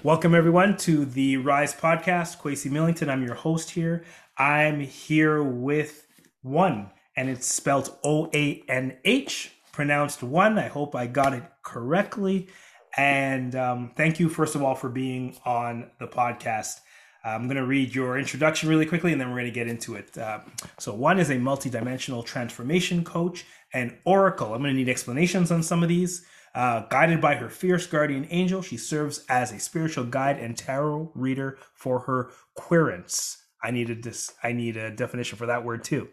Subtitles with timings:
[0.00, 2.40] Welcome, everyone, to the Rise podcast.
[2.40, 4.04] Kwesi Millington, I'm your host here.
[4.36, 6.08] I'm here with
[6.44, 10.58] Oanh, and it's spelled O A N H, pronounced one.
[10.58, 12.48] I hope I got it correctly.
[12.96, 16.80] And um, thank you, first of all, for being on the podcast.
[17.24, 19.94] I'm going to read your introduction really quickly and then we're going to get into
[19.94, 20.18] it.
[20.18, 20.40] Uh,
[20.80, 24.52] so, Oanh is a multidimensional transformation coach and oracle.
[24.52, 26.24] I'm going to need explanations on some of these.
[26.54, 31.10] Uh, guided by her fierce guardian angel, she serves as a spiritual guide and tarot
[31.14, 33.38] reader for her querents.
[33.62, 34.32] I needed this.
[34.42, 36.08] I need a definition for that word too.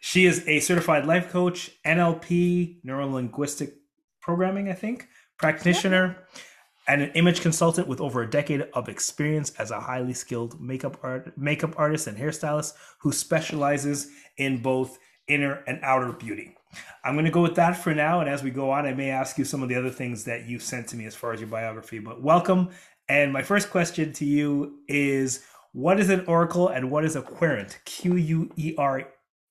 [0.00, 3.74] She is a certified life coach, NLP, neuro linguistic
[4.20, 6.16] programming, I think, practitioner,
[6.88, 10.98] and an image consultant with over a decade of experience as a highly skilled makeup
[11.02, 16.56] art, makeup artist and hairstylist who specializes in both inner and outer beauty.
[17.04, 18.20] I'm going to go with that for now.
[18.20, 20.46] And as we go on, I may ask you some of the other things that
[20.46, 21.98] you sent to me as far as your biography.
[21.98, 22.70] But welcome.
[23.08, 27.22] And my first question to you is what is an oracle and what is a
[27.22, 27.78] querent?
[27.84, 29.08] Q U E R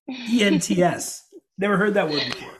[0.09, 1.27] E N T S.
[1.57, 2.51] Never heard that word before.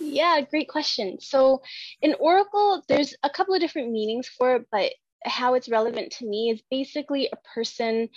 [0.00, 1.18] Yeah, great question.
[1.20, 1.62] So,
[2.02, 4.92] in oracle, there's a couple of different meanings for it, but
[5.24, 8.08] how it's relevant to me is basically a person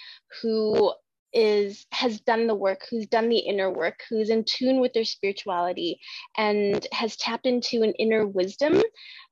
[0.41, 0.93] who
[1.33, 5.05] is has done the work who's done the inner work who's in tune with their
[5.05, 5.99] spirituality
[6.37, 8.81] and has tapped into an inner wisdom.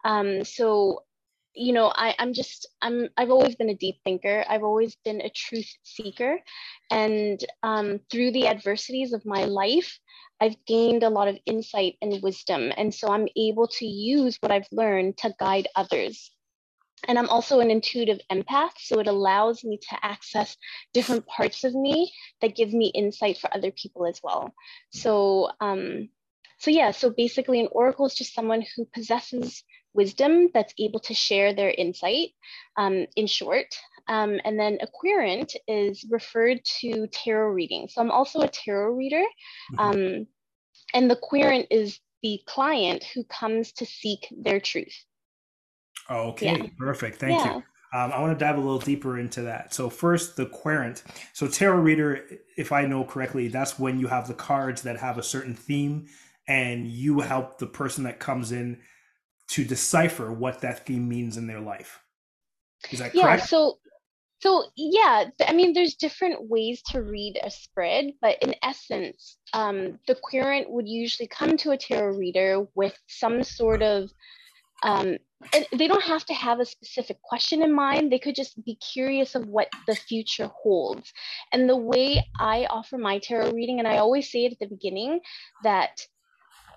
[0.03, 1.03] Um, so
[1.53, 4.45] you know I, i'm just i'm i've always been a deep thinker.
[4.49, 6.39] I've always been a truth seeker.
[6.89, 9.99] And um, through the adversities of my life
[10.39, 12.71] i've gained a lot of insight and wisdom.
[12.77, 16.31] And so i'm able to use what i've learned to guide others
[17.07, 20.57] and I'm also an intuitive empath, so it allows me to access
[20.93, 24.53] different parts of me that give me insight for other people as well.
[24.91, 26.09] So, um,
[26.59, 29.63] so yeah, so basically, an oracle is just someone who possesses
[29.93, 32.29] wisdom that's able to share their insight.
[32.77, 33.75] Um, in short,
[34.07, 37.87] um, and then a querent is referred to tarot reading.
[37.87, 39.23] So I'm also a tarot reader,
[39.73, 39.79] mm-hmm.
[39.79, 40.27] um,
[40.93, 44.93] and the querent is the client who comes to seek their truth.
[46.11, 46.67] Okay, yeah.
[46.77, 47.19] perfect.
[47.19, 47.55] Thank yeah.
[47.55, 47.63] you.
[47.93, 49.73] Um, I want to dive a little deeper into that.
[49.73, 51.03] So first, the querent.
[51.33, 55.17] So tarot reader, if I know correctly, that's when you have the cards that have
[55.17, 56.07] a certain theme,
[56.47, 58.79] and you help the person that comes in
[59.49, 61.99] to decipher what that theme means in their life.
[62.91, 63.41] Is that yeah, correct?
[63.41, 63.45] Yeah.
[63.47, 63.79] So,
[64.39, 69.99] so yeah, I mean, there's different ways to read a spread, but in essence, um,
[70.07, 74.09] the querent would usually come to a tarot reader with some sort of
[74.83, 75.17] um,
[75.53, 78.11] and they don't have to have a specific question in mind.
[78.11, 81.11] They could just be curious of what the future holds.
[81.51, 84.67] And the way I offer my tarot reading, and I always say it at the
[84.67, 85.19] beginning,
[85.63, 86.05] that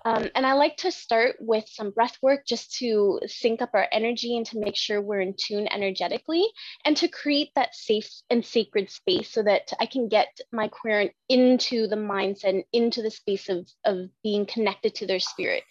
[0.05, 3.87] um, and I like to start with some breath work just to sync up our
[3.91, 6.45] energy and to make sure we're in tune energetically
[6.85, 11.11] and to create that safe and sacred space so that I can get my querent
[11.27, 15.63] into the mindset and into the space of, of being connected to their spirit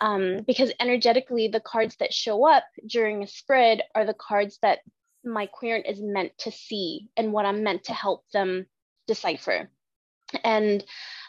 [0.00, 4.80] um, because energetically the cards that show up during a spread are the cards that
[5.24, 8.66] my querent is meant to see and what i'm meant to help them
[9.06, 9.70] decipher.
[10.44, 10.84] And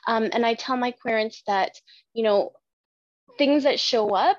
[0.08, 1.72] um, and i tell my querents that
[2.14, 2.52] you know
[3.38, 4.38] things that show up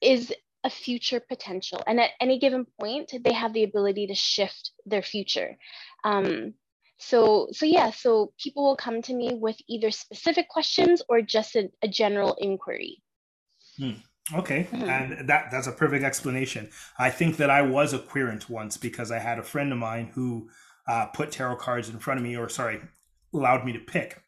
[0.00, 0.32] is
[0.64, 1.82] a future potential.
[1.86, 5.56] And at any given point they have the ability to shift their future.
[6.02, 6.54] Um,
[6.98, 11.56] so so yeah so people will come to me with either specific questions or just
[11.56, 13.02] a, a general inquiry
[13.78, 13.92] hmm.
[14.34, 14.88] okay mm-hmm.
[14.88, 16.68] and that that's a perfect explanation
[16.98, 20.10] i think that i was a querent once because i had a friend of mine
[20.14, 20.48] who
[20.86, 22.80] uh, put tarot cards in front of me or sorry
[23.32, 24.22] allowed me to pick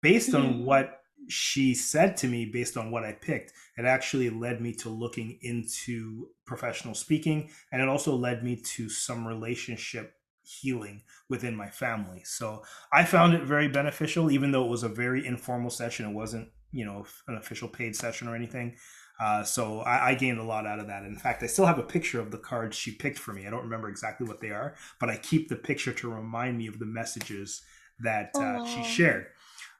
[0.00, 0.46] based mm-hmm.
[0.46, 4.72] on what she said to me based on what i picked it actually led me
[4.72, 11.56] to looking into professional speaking and it also led me to some relationship healing within
[11.56, 12.22] my family.
[12.24, 16.06] So I found it very beneficial, even though it was a very informal session.
[16.06, 18.76] It wasn't, you know, an official paid session or anything.
[19.20, 21.04] Uh, so I, I, gained a lot out of that.
[21.04, 23.46] In fact, I still have a picture of the cards she picked for me.
[23.46, 26.66] I don't remember exactly what they are, but I keep the picture to remind me
[26.66, 27.62] of the messages
[28.00, 29.26] that uh, she shared.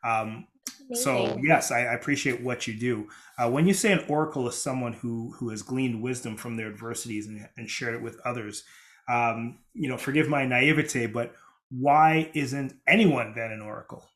[0.04, 0.46] Um,
[0.92, 3.08] so yes, I, I, appreciate what you do.
[3.38, 6.68] Uh, when you say an oracle is someone who who has gleaned wisdom from their
[6.68, 8.64] adversities and, and shared it with others,
[9.12, 11.34] um, you know, forgive my naivete, but
[11.70, 14.08] why isn't anyone then an oracle?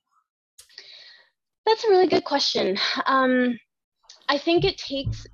[1.66, 2.78] That's a really good question.
[3.04, 3.58] Um,
[4.28, 5.26] I think it takes,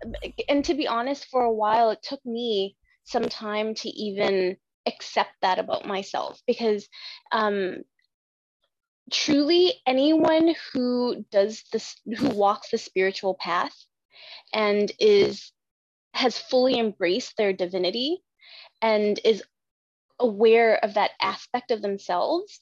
[0.49, 4.57] and to be honest, for a while, it took me some time to even
[4.87, 6.89] accept that about myself because
[7.31, 7.83] um,
[9.13, 13.75] truly anyone who does this, who walks the spiritual path
[14.53, 15.53] and is
[16.15, 18.23] has fully embraced their divinity
[18.83, 19.43] and is
[20.19, 22.61] aware of that aspect of themselves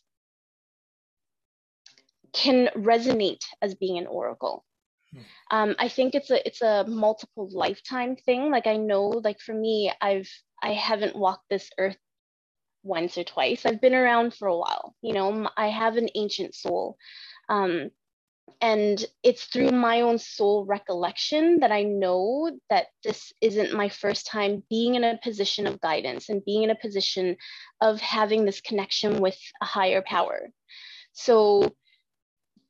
[2.32, 4.64] can resonate as being an oracle.
[5.12, 5.20] Hmm.
[5.50, 8.50] Um, I think it's a it's a multiple lifetime thing.
[8.50, 10.30] Like I know, like for me, I've
[10.62, 11.98] I haven't walked this earth
[12.82, 13.66] once or twice.
[13.66, 14.94] I've been around for a while.
[15.02, 16.96] You know, I have an ancient soul.
[17.48, 17.90] Um,
[18.60, 24.26] and it's through my own soul recollection that I know that this isn't my first
[24.26, 27.36] time being in a position of guidance and being in a position
[27.80, 30.50] of having this connection with a higher power.
[31.12, 31.74] So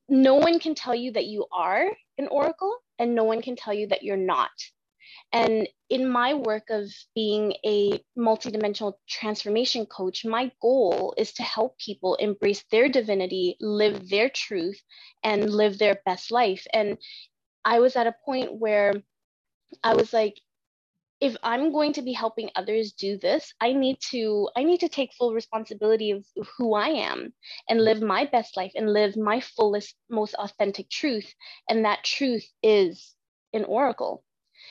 [0.09, 3.75] no one can tell you that you are an oracle and no one can tell
[3.75, 4.51] you that you're not.
[5.33, 11.79] And in my work of being a multidimensional transformation coach, my goal is to help
[11.79, 14.81] people embrace their divinity, live their truth,
[15.23, 16.67] and live their best life.
[16.73, 16.99] And
[17.65, 18.95] I was at a point where
[19.85, 20.41] I was like,
[21.21, 24.89] if i'm going to be helping others do this i need to i need to
[24.89, 26.25] take full responsibility of
[26.57, 27.33] who i am
[27.69, 31.33] and live my best life and live my fullest most authentic truth
[31.69, 33.15] and that truth is
[33.53, 34.25] an oracle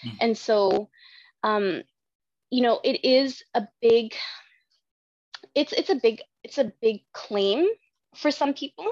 [0.06, 0.18] mm.
[0.22, 0.90] and so
[1.44, 1.82] um
[2.50, 4.14] you know it is a big
[5.56, 7.68] it's it's a big it's a big claim
[8.16, 8.88] for some people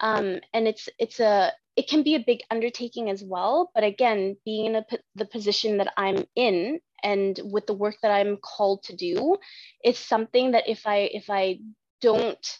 [0.00, 4.36] um and it's it's a it can be a big undertaking as well but again
[4.44, 4.84] being in a,
[5.14, 9.36] the position that i'm in and with the work that i'm called to do
[9.82, 11.58] it's something that if i if i
[12.00, 12.58] don't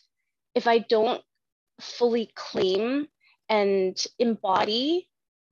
[0.54, 1.22] if i don't
[1.80, 3.06] fully claim
[3.48, 5.08] and embody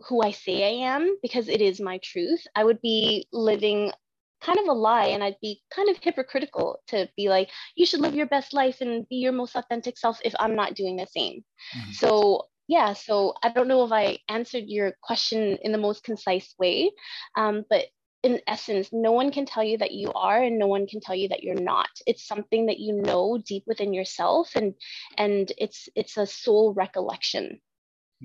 [0.08, 3.92] who i say i am because it is my truth i would be living
[4.40, 8.00] kind of a lie and i'd be kind of hypocritical to be like you should
[8.00, 11.06] live your best life and be your most authentic self if i'm not doing the
[11.06, 11.44] same
[11.76, 11.92] mm-hmm.
[11.92, 16.54] so yeah, so I don't know if I answered your question in the most concise
[16.58, 16.92] way,
[17.36, 17.86] um, but
[18.22, 21.14] in essence, no one can tell you that you are, and no one can tell
[21.14, 21.90] you that you're not.
[22.06, 24.74] It's something that you know deep within yourself, and
[25.18, 27.60] and it's it's a soul recollection.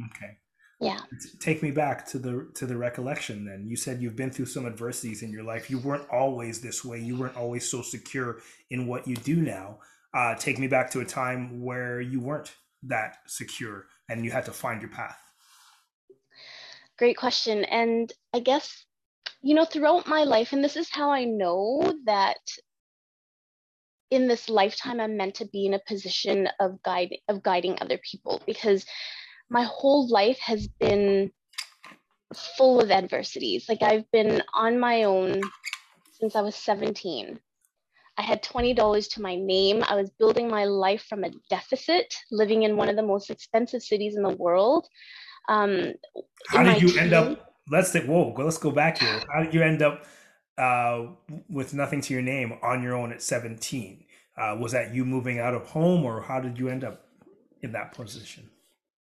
[0.05, 0.37] Okay.
[0.79, 0.99] Yeah.
[1.39, 3.45] Take me back to the to the recollection.
[3.45, 5.71] Then you said you've been through some adversities in your life.
[5.71, 6.99] You weren't always this way.
[6.99, 9.79] You weren't always so secure in what you do now.
[10.13, 12.53] Uh, take me back to a time where you weren't
[12.83, 15.17] that secure and you had to find your path?
[16.97, 17.63] Great question.
[17.65, 18.85] And I guess,
[19.41, 22.37] you know, throughout my life, and this is how I know that
[24.09, 27.99] in this lifetime I'm meant to be in a position of guide of guiding other
[28.09, 28.85] people because
[29.49, 31.31] my whole life has been
[32.33, 33.67] full of adversities.
[33.69, 35.41] Like I've been on my own
[36.13, 37.39] since I was 17.
[38.17, 39.83] I had $20 to my name.
[39.87, 43.83] I was building my life from a deficit, living in one of the most expensive
[43.83, 44.87] cities in the world.
[45.49, 45.93] Um,
[46.49, 47.53] How did you team, end up?
[47.69, 49.21] Let's say, whoa, let's go back here.
[49.31, 50.05] How did you end up
[50.57, 51.07] uh,
[51.47, 54.03] with nothing to your name on your own at 17?
[54.35, 57.07] Uh, was that you moving out of home, or how did you end up
[57.61, 58.49] in that position?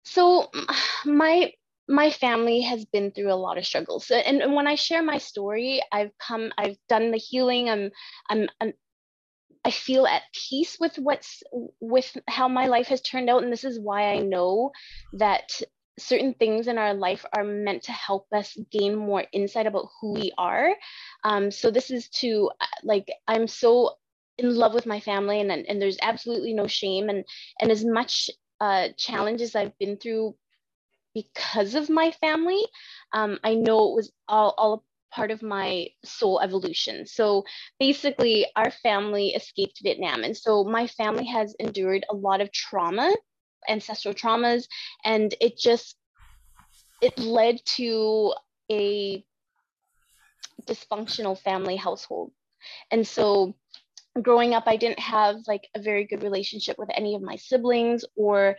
[0.04, 0.50] So,
[1.04, 1.52] my
[1.88, 5.18] my family has been through a lot of struggles and, and, when i share my
[5.18, 7.90] story i've come i've done the healing i'm
[8.30, 8.72] i'm, I'm
[9.64, 11.42] I feel at peace with what's
[11.80, 13.42] with how my life has turned out.
[13.44, 14.72] And this is why I know
[15.14, 15.60] that
[15.98, 20.14] certain things in our life are meant to help us gain more insight about who
[20.14, 20.74] we are.
[21.22, 23.94] Um, so this is to uh, like I'm so
[24.38, 27.24] in love with my family and and there's absolutely no shame and
[27.60, 28.30] and as much
[28.62, 30.36] uh, challenges I've been through
[31.14, 32.62] because of my family,
[33.12, 37.06] um, I know it was all all part of my soul evolution.
[37.06, 37.44] So
[37.80, 40.22] basically, our family escaped Vietnam.
[40.24, 43.12] And so my family has endured a lot of trauma,
[43.68, 44.64] ancestral traumas,
[45.04, 45.96] and it just
[47.00, 48.32] it led to
[48.70, 49.24] a
[50.66, 52.30] dysfunctional family household.
[52.92, 53.54] And so
[54.20, 58.04] growing up, I didn't have like a very good relationship with any of my siblings
[58.16, 58.56] or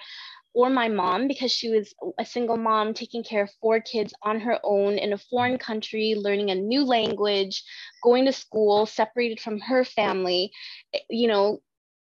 [0.55, 4.39] or my mom because she was a single mom taking care of four kids on
[4.39, 7.63] her own in a foreign country, learning a new language,
[8.03, 10.51] going to school, separated from her family,
[10.93, 11.59] eh, you know,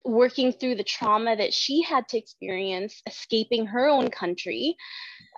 [0.09, 4.75] working through the trauma that she had to experience, escaping her own country.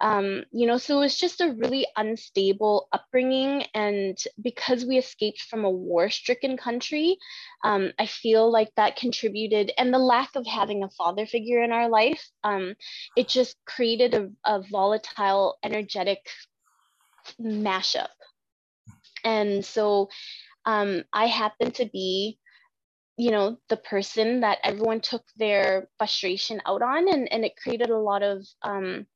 [0.01, 3.65] Um, you know, so it was just a really unstable upbringing.
[3.75, 7.19] And because we escaped from a war stricken country,
[7.65, 11.73] um, I feel like that contributed, and the lack of having a father figure in
[11.73, 12.75] our life, um,
[13.17, 16.21] it just created a, a volatile, energetic
[17.41, 18.09] mashup.
[19.25, 20.09] And so
[20.65, 22.39] um, I happened to be
[23.21, 27.91] you know the person that everyone took their frustration out on and, and it created
[27.91, 29.07] a lot of um,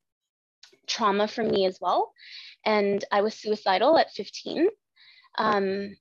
[0.87, 2.13] trauma for me as well.
[2.67, 4.69] And i was suicidal at 15
[5.39, 5.97] um,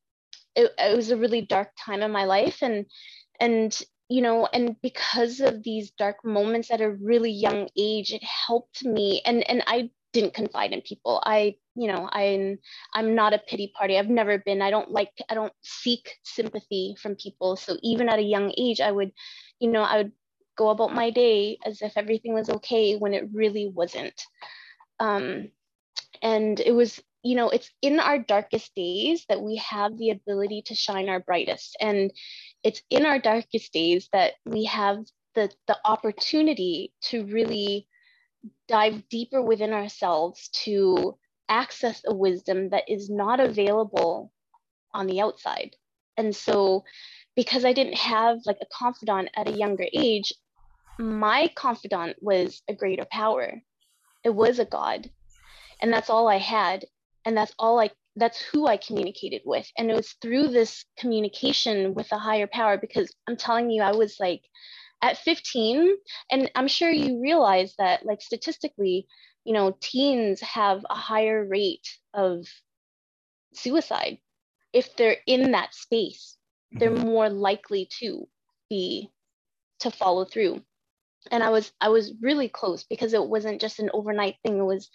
[0.56, 2.86] it, it was a really dark time in my life and
[3.40, 8.24] and you know and because of these dark moments at a really young age it
[8.24, 9.22] helped me.
[9.26, 11.22] And and i didn't confide in people.
[11.26, 12.60] I you know i'm
[12.94, 13.98] i'm not a pity party.
[13.98, 14.62] I've never been.
[14.62, 17.56] I don't like i don't seek sympathy from people.
[17.56, 19.12] So even at a young age i would
[19.60, 20.12] you know i would
[20.56, 24.22] go about my day as if everything was okay when it really wasn't.
[25.00, 25.50] Um
[26.22, 30.62] and it was you know it's in our darkest days that we have the ability
[30.68, 31.76] to shine our brightest.
[31.82, 32.12] And
[32.64, 35.00] it's in our darkest days that we have
[35.36, 37.88] the the opportunity to really
[38.68, 41.18] dive deeper within ourselves to
[41.50, 44.32] access a wisdom that is not available
[44.94, 45.76] on the outside.
[46.18, 46.84] And so
[47.36, 50.34] because i didn't have like a confidant at a younger age
[51.00, 53.62] my confidant was a greater power.
[54.24, 55.10] It was a god.
[55.82, 56.86] And that's all i had.
[57.26, 59.68] And that's all i that's who i communicated with.
[59.78, 63.92] And it was through this communication with a higher power because i'm telling you i
[63.92, 64.42] was like
[65.04, 65.96] at 15
[66.32, 69.06] and i'm sure you realize that like statistically
[69.44, 72.48] you know teens have a higher rate of
[73.54, 74.18] suicide
[74.74, 76.38] if they're in that space.
[76.72, 77.08] They're mm-hmm.
[77.08, 78.28] more likely to
[78.70, 79.12] be
[79.82, 80.64] to follow through.
[81.32, 84.58] And i was i was really close because it wasn't just an overnight thing.
[84.58, 84.90] It was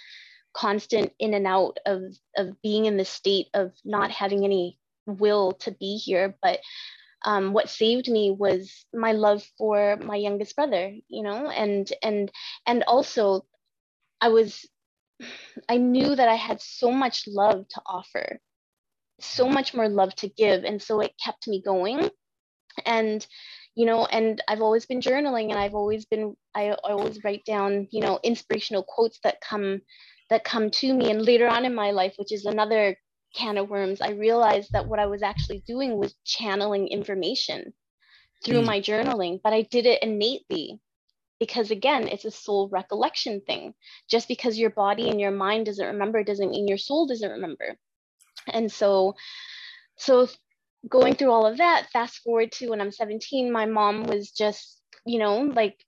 [0.54, 2.02] constant in and out of
[2.36, 6.36] of being in the state of not having any will to be here.
[6.42, 6.60] But
[7.24, 12.30] um, what saved me was my love for my youngest brother you know and and
[12.66, 13.44] and also
[14.20, 14.66] i was
[15.68, 18.38] i knew that i had so much love to offer
[19.20, 22.08] so much more love to give and so it kept me going
[22.86, 23.26] and
[23.74, 27.88] you know and i've always been journaling and i've always been I, always write down
[27.90, 29.80] you know inspirational quotes that come
[30.30, 31.10] that come to me.
[31.10, 32.96] And later on in my life, which is another
[33.34, 37.72] can of worms, I realized that what I was actually doing was channeling information
[38.44, 38.66] through mm.
[38.66, 40.80] my journaling, but I did it innately
[41.38, 43.74] because again, it's a soul recollection thing.
[44.10, 47.76] Just because your body and your mind doesn't remember doesn't mean your soul doesn't remember.
[48.48, 49.14] And so,
[49.96, 50.28] so
[50.88, 54.80] going through all of that, fast forward to when I'm 17, my mom was just,
[55.06, 55.84] you know, like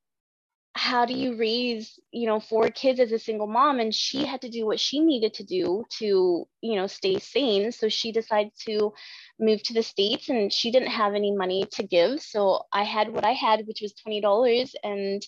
[0.75, 3.81] how do you raise you know four kids as a single mom?
[3.81, 7.73] And she had to do what she needed to do to you know stay sane.
[7.73, 8.93] So she decided to
[9.39, 12.21] move to the states and she didn't have any money to give.
[12.21, 15.23] So i had what i had which was $20 and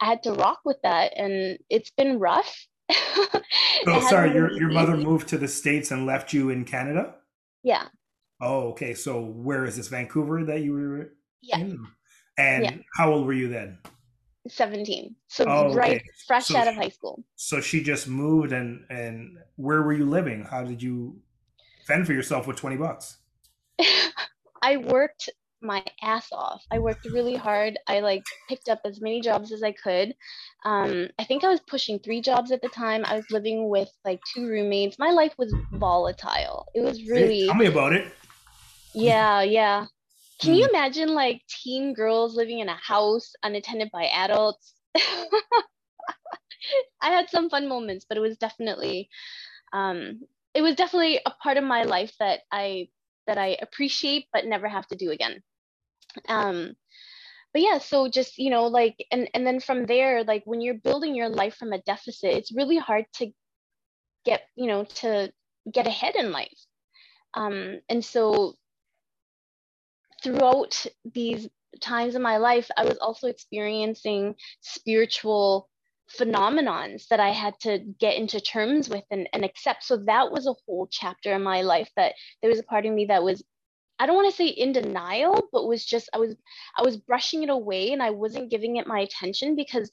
[0.00, 1.12] i had to rock with that.
[1.16, 2.66] And it's been rough.
[3.86, 7.14] Oh sorry your, your mother moved to the states and left you in canada?
[7.62, 7.86] Yeah.
[8.40, 8.92] Oh okay.
[8.92, 11.58] So where is this vancouver that you were yeah.
[11.60, 11.86] in?
[12.36, 12.74] and yeah.
[12.96, 13.78] how old were you then
[14.48, 16.04] 17 so oh, right okay.
[16.26, 17.22] fresh so out of high school.
[17.36, 20.44] so she just moved and and where were you living?
[20.44, 21.20] How did you
[21.86, 23.18] fend for yourself with 20 bucks?
[24.62, 25.28] I worked
[25.62, 26.64] my ass off.
[26.70, 27.78] I worked really hard.
[27.86, 30.14] I like picked up as many jobs as i could.
[30.64, 33.04] Um, i think i was pushing three jobs at the time.
[33.04, 34.98] I was living with like two roommates.
[34.98, 36.66] My life was volatile.
[36.74, 38.10] It was really hey, tell me about it.
[38.94, 39.86] Yeah yeah
[40.40, 40.74] can you hmm.
[40.74, 44.74] imagine like teen girls living in a house unattended by adults?
[47.00, 49.08] I had some fun moments, but it was definitely
[49.72, 50.20] um,
[50.54, 52.88] it was definitely a part of my life that I
[53.26, 55.42] that I appreciate but never have to do again.
[56.28, 56.74] Um,
[57.52, 60.74] but yeah, so just you know, like and and then from there, like when you're
[60.74, 63.30] building your life from a deficit, it's really hard to
[64.24, 65.32] get you know to
[65.70, 66.58] get ahead in life.
[67.34, 68.54] Um, and so
[70.22, 71.48] throughout these
[71.80, 75.68] times in my life, I was also experiencing spiritual
[76.18, 79.84] phenomenons that I had to get into terms with and, and accept.
[79.84, 82.92] So that was a whole chapter in my life that there was a part of
[82.92, 83.42] me that was
[84.00, 86.34] I don't want to say in denial, but was just I was
[86.76, 89.90] I was brushing it away and I wasn't giving it my attention because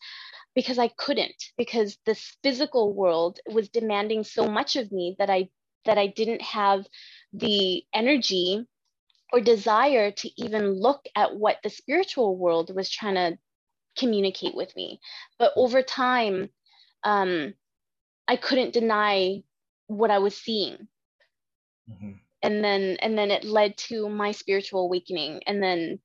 [0.55, 5.49] because I couldn't because this physical world was demanding so much of me that I
[5.83, 6.87] that I didn't have
[7.33, 8.65] the energy
[9.33, 13.37] or desire to even look at what the spiritual world was trying to
[13.97, 14.99] communicate with me.
[15.37, 16.49] But over time,
[17.03, 17.53] um,
[18.27, 19.43] I couldn't deny
[19.87, 20.87] what I was seeing.
[21.89, 22.11] Mm-hmm.
[22.43, 25.41] And then and then it led to my spiritual awakening.
[25.47, 25.99] And then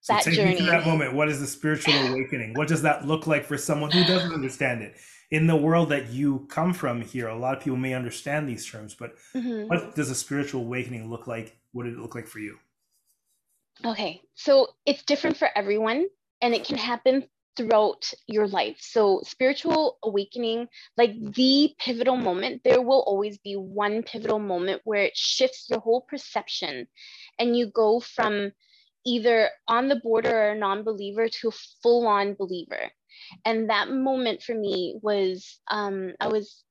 [0.00, 0.50] so that take journey.
[0.52, 1.14] me through that moment.
[1.14, 2.54] What is the spiritual awakening?
[2.54, 4.96] What does that look like for someone who doesn't understand it?
[5.30, 8.64] In the world that you come from here, a lot of people may understand these
[8.64, 9.66] terms, but mm-hmm.
[9.66, 12.56] what does a spiritual awakening look like what did it look like for you?
[13.84, 16.06] Okay, so it's different for everyone,
[16.40, 18.78] and it can happen throughout your life.
[18.80, 25.02] So, spiritual awakening, like the pivotal moment, there will always be one pivotal moment where
[25.02, 26.86] it shifts your whole perception
[27.38, 28.52] and you go from
[29.04, 32.90] either on the border or a non believer to a full on believer.
[33.44, 36.64] And that moment for me was, um, I was,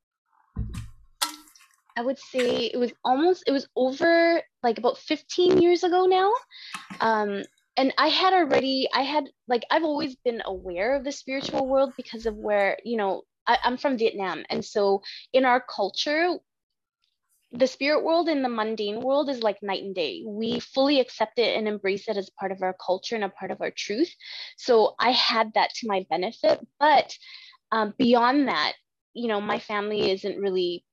[1.95, 6.33] I would say it was almost, it was over like about 15 years ago now.
[6.99, 7.43] Um,
[7.77, 11.93] and I had already, I had like, I've always been aware of the spiritual world
[11.95, 14.43] because of where, you know, I, I'm from Vietnam.
[14.49, 15.03] And so
[15.33, 16.39] in our culture,
[17.51, 20.23] the spirit world and the mundane world is like night and day.
[20.25, 23.51] We fully accept it and embrace it as part of our culture and a part
[23.51, 24.13] of our truth.
[24.57, 26.65] So I had that to my benefit.
[26.79, 27.15] But
[27.71, 28.73] um, beyond that,
[29.13, 30.83] you know, my family isn't really,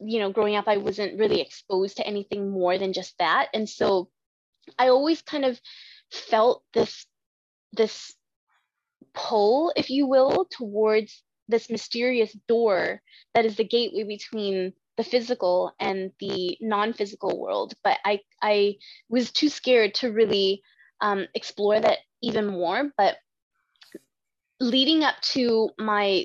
[0.00, 3.48] you know, growing up, I wasn't really exposed to anything more than just that.
[3.54, 4.08] And so
[4.78, 5.60] I always kind of
[6.10, 7.06] felt this,
[7.72, 8.14] this
[9.12, 13.02] pull, if you will, towards this mysterious door
[13.34, 18.76] that is the gateway between the physical and the non-physical world but i i
[19.08, 20.62] was too scared to really
[21.00, 23.16] um, explore that even more but
[24.60, 26.24] leading up to my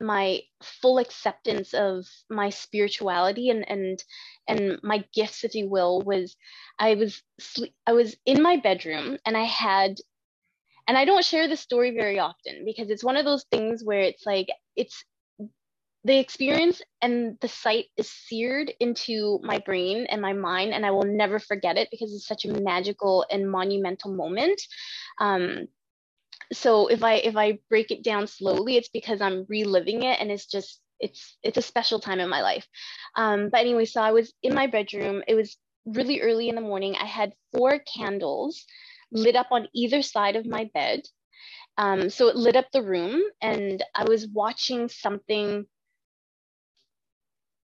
[0.00, 4.04] my full acceptance of my spirituality and and
[4.48, 6.36] and my gifts if you will was
[6.78, 9.96] i was sleep, i was in my bedroom and i had
[10.86, 14.00] and i don't share this story very often because it's one of those things where
[14.00, 15.04] it's like it's
[16.04, 20.90] the experience and the sight is seared into my brain and my mind and i
[20.90, 24.60] will never forget it because it's such a magical and monumental moment.
[25.20, 25.66] Um,
[26.52, 30.30] so if i if i break it down slowly it's because i'm reliving it and
[30.30, 32.66] it's just it's it's a special time in my life.
[33.16, 35.22] Um, but anyway so i was in my bedroom.
[35.26, 36.96] It was really early in the morning.
[37.00, 38.64] I had four candles
[39.12, 41.02] lit up on either side of my bed.
[41.78, 45.66] Um, so it lit up the room and i was watching something.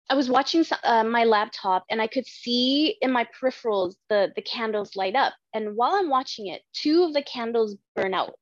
[0.08, 4.42] I was watching uh, my laptop and I could see in my peripherals the, the
[4.42, 5.34] candles light up.
[5.54, 8.34] And while I'm watching it, two of the candles burn out.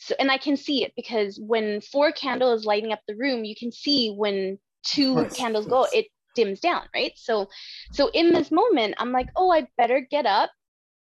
[0.00, 3.54] So, and I can see it because when four candles lighting up the room, you
[3.54, 7.12] can see when two course, candles go, it dims down, right?
[7.16, 7.48] So,
[7.92, 10.50] so in this moment, I'm like, oh, I better get up.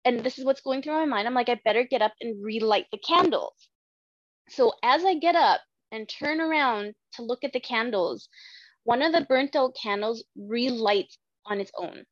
[0.06, 1.28] And this is what's going through my mind.
[1.28, 3.56] I'm like, I better get up and relight the candles.
[4.50, 8.30] So as I get up and turn around to look at the candles,
[8.84, 11.18] one of the burnt out candles relights
[11.48, 12.04] on its own.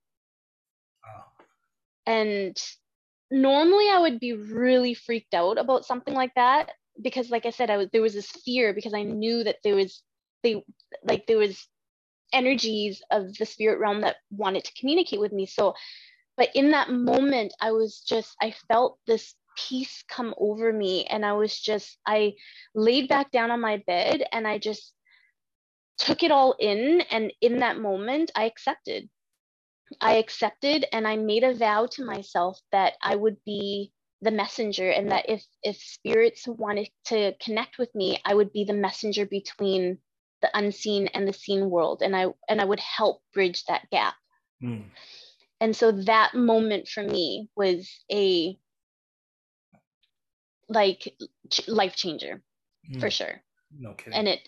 [1.06, 1.24] Wow.
[2.08, 2.58] And
[3.34, 7.72] normally I would be really freaked out about something like that because like I said
[7.72, 10.04] I was there was this fear because I knew that there was
[10.44, 10.64] they
[11.04, 11.68] like there was
[12.32, 15.48] energies of the spirit realm that wanted to communicate with me.
[15.48, 15.74] So
[16.38, 21.26] but in that moment I was just I felt this peace come over me and
[21.26, 22.34] I was just I
[22.76, 24.94] laid back down on my bed and I just
[25.98, 29.08] took it all in and in that moment i accepted
[30.02, 34.90] i accepted and i made a vow to myself that i would be the messenger
[34.90, 39.26] and that if if spirits wanted to connect with me i would be the messenger
[39.26, 39.98] between
[40.42, 44.16] the unseen and the seen world and i and i would help bridge that gap
[44.64, 44.84] mm.
[45.60, 48.58] and so that moment for me was a
[50.70, 51.16] like
[51.68, 52.42] life changer
[52.90, 53.00] mm.
[53.00, 53.42] for sure
[53.78, 54.40] no kidding and it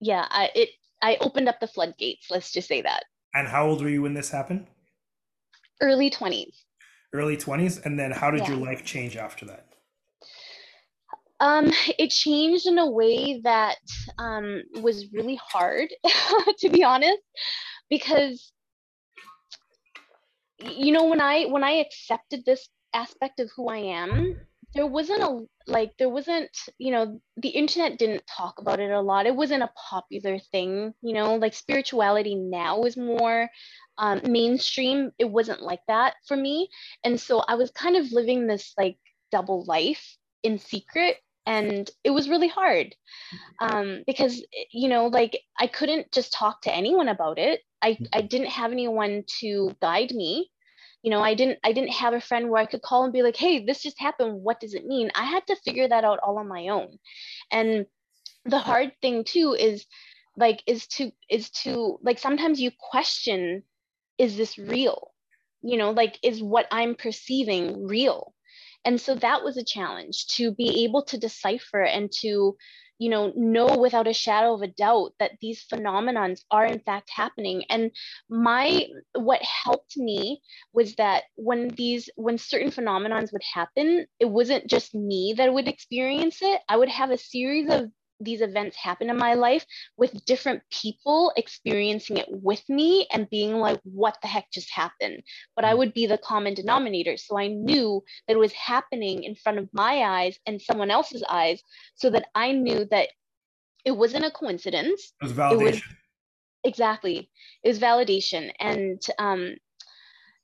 [0.00, 0.70] yeah I, it
[1.02, 2.30] I opened up the floodgates.
[2.30, 3.04] Let's just say that.
[3.34, 4.68] And how old were you when this happened?
[5.82, 6.64] Early twenties.
[7.12, 8.50] Early twenties, and then how did yeah.
[8.50, 9.66] your life change after that?
[11.40, 13.78] Um, it changed in a way that
[14.16, 15.88] um, was really hard,
[16.60, 17.18] to be honest,
[17.90, 18.52] because
[20.60, 24.36] you know when I when I accepted this aspect of who I am,
[24.74, 29.00] there wasn't a like there wasn't you know the internet didn't talk about it a
[29.00, 29.26] lot.
[29.26, 33.48] It wasn't a popular thing you know like spirituality now is more
[33.98, 35.10] um, mainstream.
[35.18, 36.68] It wasn't like that for me.
[37.04, 38.98] And so i was kind of living this like
[39.30, 42.94] double life in secret and it was really hard.
[43.60, 47.60] Um, because you know like i couldn't just talk to anyone about it.
[47.82, 50.50] I i didn't have anyone to guide me
[51.02, 53.22] you know i didn't i didn't have a friend where i could call and be
[53.22, 54.42] like hey this just happened.
[54.42, 55.10] What does it mean?
[55.14, 56.98] I had to figure that out all on my own.
[57.50, 57.86] And
[58.44, 59.86] the hard thing too is
[60.36, 63.62] like is to is to like sometimes you question
[64.18, 65.12] is this real?
[65.62, 68.34] You know like is what i'm perceiving real?
[68.84, 72.56] And so that was a challenge to be able to decipher and to
[73.02, 77.10] you know know without a shadow of a doubt that these phenomenons are in fact
[77.10, 77.64] happening.
[77.68, 77.90] And
[78.30, 80.40] my what helped me
[80.72, 85.68] was that when these when certain phenomenons would happen it wasn't just me that would
[85.68, 86.60] experience it.
[86.68, 87.90] I would have a series of
[88.24, 89.64] these events happen in my life
[89.96, 95.22] with different people experiencing it with me and being like, what the heck just happened?
[95.56, 95.78] But I mm.
[95.78, 97.16] would be the common denominator.
[97.16, 101.24] So I knew that it was happening in front of my eyes and someone else's
[101.28, 101.62] eyes
[101.94, 103.08] so that I knew that
[103.84, 105.12] it wasn't a coincidence.
[105.20, 105.60] It was validation.
[105.60, 105.82] It was,
[106.64, 107.30] exactly.
[107.62, 108.52] It was validation.
[108.60, 109.56] And, um,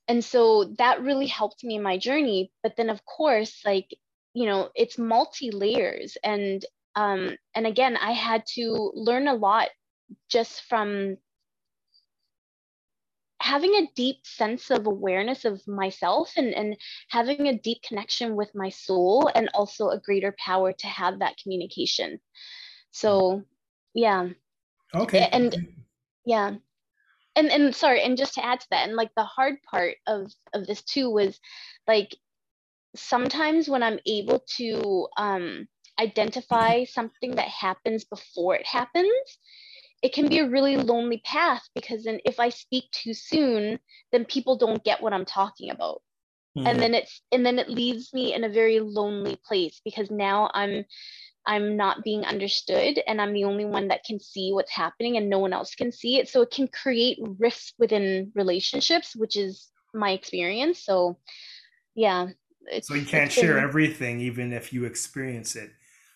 [0.07, 2.51] and so that really helped me in my journey.
[2.63, 3.95] But then, of course, like,
[4.33, 6.63] you know, it's multi layers and
[6.99, 9.69] um, and again, I had to learn a lot
[10.29, 11.15] just from
[13.41, 16.75] having a deep sense of awareness of myself and, and
[17.09, 21.37] having a deep connection with my soul and also a greater power to have that
[21.41, 22.19] communication.
[22.91, 23.43] So
[23.93, 24.27] yeah.
[24.93, 25.29] Okay.
[25.31, 25.55] And
[26.25, 26.55] yeah.
[27.37, 30.29] And and sorry, and just to add to that, and like the hard part of
[30.53, 31.39] of this too was
[31.87, 32.13] like
[32.93, 35.67] sometimes when I'm able to um
[35.99, 39.37] identify something that happens before it happens,
[40.01, 43.79] it can be a really lonely path because then if I speak too soon,
[44.11, 46.01] then people don't get what I'm talking about.
[46.57, 46.67] Mm-hmm.
[46.67, 50.49] And then it's and then it leaves me in a very lonely place because now
[50.53, 50.85] I'm
[51.45, 55.29] I'm not being understood and I'm the only one that can see what's happening and
[55.29, 56.27] no one else can see it.
[56.29, 60.83] So it can create rifts within relationships, which is my experience.
[60.83, 61.17] So
[61.95, 62.27] yeah.
[62.81, 65.71] so you can't share everything even if you experience it.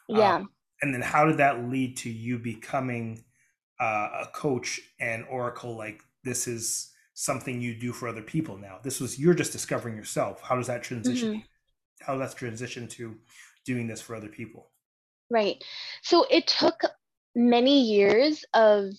[0.08, 0.36] Yeah.
[0.36, 0.50] Um,
[0.82, 3.24] and then how did that lead to you becoming
[3.80, 5.78] uh, a coach and Oracle?
[5.78, 8.80] Like this is something you do for other people now.
[8.84, 10.42] This was you're just discovering yourself.
[10.42, 11.30] How does that transition?
[11.30, 12.06] Mm-hmm.
[12.06, 13.16] How does that transition to
[13.66, 14.72] doing this for other people?
[15.30, 15.64] Right.
[16.02, 16.82] So it took
[17.36, 18.90] many years of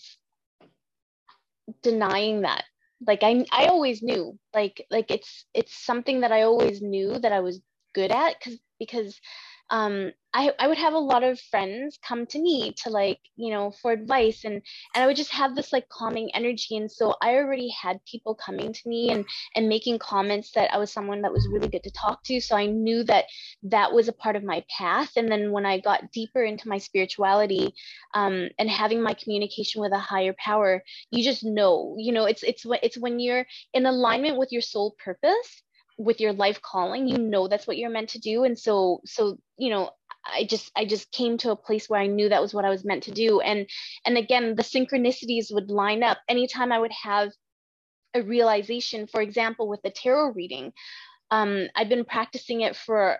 [1.83, 2.65] denying that
[3.07, 7.33] like i i always knew like like it's it's something that i always knew that
[7.33, 7.61] i was
[7.95, 9.21] good at because because
[9.71, 13.53] um, I, I would have a lot of friends come to me to like you
[13.53, 14.45] know for advice.
[14.45, 16.77] And and i would just have this like calming energy.
[16.77, 19.25] And so i already had people coming to me and
[19.55, 22.41] and making comments that i was someone that was really good to talk to.
[22.41, 23.27] So i knew that
[23.65, 25.13] that was a part of my path.
[25.17, 27.75] And then when i got deeper into my spirituality
[28.15, 32.43] um, and having my communication with a higher power you just know you know it's
[32.43, 35.63] it's it's when you're in alignment with your soul purpose
[35.97, 38.45] with your life calling you know that's what you're meant to do.
[38.45, 39.91] And so so you know
[40.27, 42.71] i just i just came to a place where i knew that was what i
[42.71, 43.41] was meant to do.
[43.41, 43.69] And
[44.07, 46.19] and again the synchronicities would line up.
[46.29, 47.31] Anytime i would have
[48.15, 50.73] a realization for example with the tarot reading
[51.31, 53.19] um, i've been practicing it for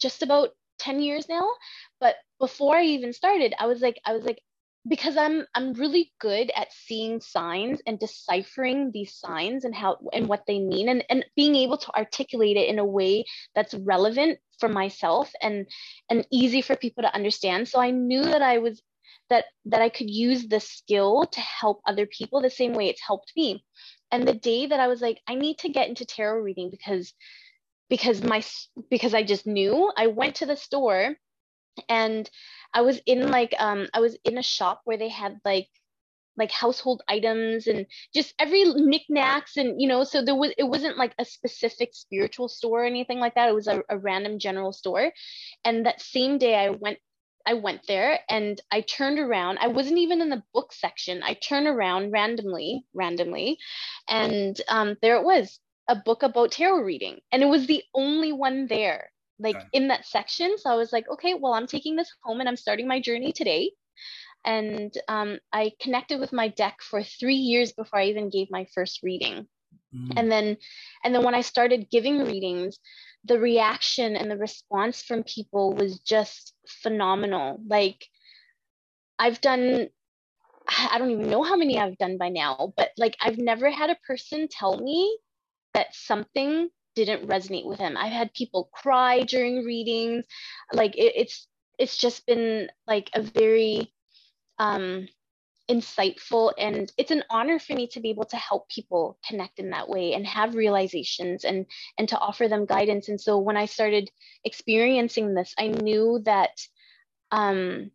[0.00, 1.48] just about 10 years now.
[2.00, 4.40] But before i even started i was like i was like
[4.88, 10.28] because I'm I'm really good at seeing signs and deciphering these signs and how and
[10.28, 14.38] what they mean and, and being able to articulate it in a way that's relevant
[14.60, 15.66] for myself and
[16.10, 17.68] and easy for people to understand.
[17.68, 18.82] So I knew that I was
[19.28, 23.02] that that I could use this skill to help other people the same way it's
[23.02, 23.64] helped me.
[24.12, 27.12] And the day that I was like, I need to get into tarot reading because
[27.88, 28.42] because my
[28.90, 31.16] because I just knew, I went to the store
[31.88, 32.28] and
[32.76, 35.68] I was in like um I was in a shop where they had like
[36.36, 40.98] like household items and just every knickknacks and you know so there was it wasn't
[40.98, 43.48] like a specific spiritual store or anything like that.
[43.48, 45.10] It was a, a random general store.
[45.64, 46.98] And that same day i went
[47.46, 49.56] i went there and i turned around.
[49.58, 51.22] I wasn't even in the book section.
[51.22, 53.56] I turned around randomly randomly.
[54.06, 55.58] And um, there it was
[55.88, 57.20] a book about tarot reading.
[57.32, 59.08] And it was the only one there
[59.38, 59.66] like okay.
[59.72, 60.56] in that section.
[60.58, 63.32] So I was like, okay, well, I'm taking this home and I'm starting my journey
[63.32, 63.70] today.
[64.44, 68.66] And um, I connected with my deck for three years before I even gave my
[68.74, 69.48] first reading.
[69.94, 70.12] Mm.
[70.16, 70.56] And then,
[71.02, 72.78] and then when I started giving readings,
[73.24, 77.60] the reaction and the response from people was just phenomenal.
[77.66, 78.06] Like
[79.18, 79.88] I've done
[80.92, 83.90] I don't even know how many I've done by now, but like I've never had
[83.90, 85.18] a person tell me
[85.74, 87.96] that something didn't resonate with him.
[87.96, 90.24] I've had people cry during readings.
[90.72, 91.46] Like it, it's
[91.78, 93.92] it's just been like a very
[94.58, 95.06] um,
[95.70, 99.70] insightful and it's an honor for me to be able to help people connect in
[99.70, 101.66] that way and have realizations and
[101.98, 103.08] and to offer them guidance.
[103.08, 104.10] And so when I started
[104.44, 106.58] experiencing this, I knew that
[107.30, 107.90] um,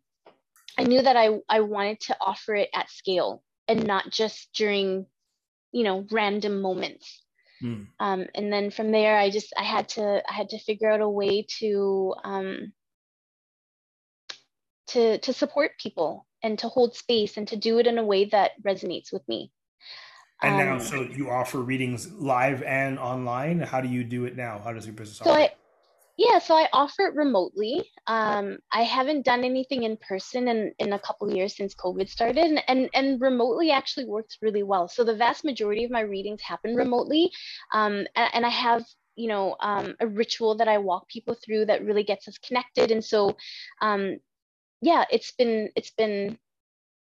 [0.78, 5.06] I knew that I I wanted to offer it at scale and not just during
[5.72, 7.21] you know random moments
[7.62, 7.86] Mm.
[8.00, 11.00] Um, and then from there, I just I had to I had to figure out
[11.00, 12.72] a way to um,
[14.88, 18.24] to to support people and to hold space and to do it in a way
[18.26, 19.52] that resonates with me.
[20.42, 23.60] And now, um, so you offer readings live and online.
[23.60, 24.60] How do you do it now?
[24.62, 25.18] How does your business?
[25.18, 25.52] So I,
[26.18, 27.90] yeah, so I offer it remotely.
[28.06, 32.36] Um, I haven't done anything in person in, in a couple years since COVID started,
[32.36, 34.88] and, and, and remotely actually works really well.
[34.88, 37.30] So the vast majority of my readings happen remotely,
[37.72, 38.84] um, and, and I have
[39.16, 42.90] you know um, a ritual that I walk people through that really gets us connected.
[42.90, 43.36] And so,
[43.80, 44.18] um,
[44.82, 46.38] yeah, it's been it's been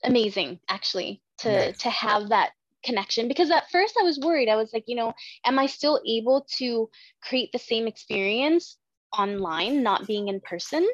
[0.04, 1.78] amazing actually to nice.
[1.80, 2.52] to have that
[2.84, 4.50] connection because at first I was worried.
[4.50, 5.14] I was like, you know,
[5.46, 6.90] am I still able to
[7.22, 8.78] create the same experience
[9.18, 10.88] online, not being in person.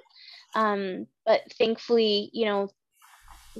[0.55, 2.69] Um, but thankfully, you know,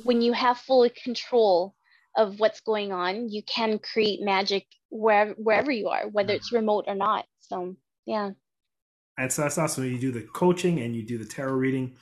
[0.04, 1.76] when you have full control
[2.18, 6.86] of what's going on, you can create magic wherever wherever you are, whether it's remote
[6.88, 7.26] or not.
[7.40, 8.32] So yeah.
[9.18, 9.86] And so that's awesome.
[9.86, 11.96] You do the coaching and you do the tarot reading.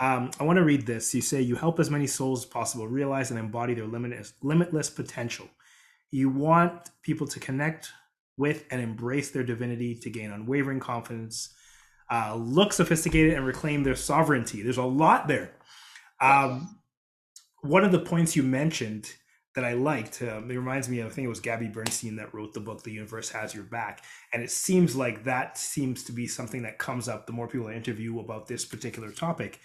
[0.00, 1.14] Um, I want to read this.
[1.14, 4.88] You say you help as many souls as possible realize and embody their limitless, limitless
[4.90, 5.48] potential.
[6.10, 7.92] You want people to connect
[8.36, 11.54] with and embrace their divinity to gain unwavering confidence
[12.12, 14.62] uh, look sophisticated and reclaim their sovereignty.
[14.62, 15.52] There's a lot there.
[16.20, 16.78] Um,
[17.62, 19.10] one of the points you mentioned
[19.54, 22.34] that I liked, um, it reminds me of, I think it was Gabby Bernstein that
[22.34, 24.04] wrote the book, The Universe Has Your Back.
[24.32, 27.68] And it seems like that seems to be something that comes up the more people
[27.68, 29.60] I interview about this particular topic.